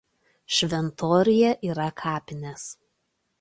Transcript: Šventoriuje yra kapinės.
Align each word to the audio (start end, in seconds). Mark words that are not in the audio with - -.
Šventoriuje 0.59 1.51
yra 1.73 1.87
kapinės. 2.03 2.67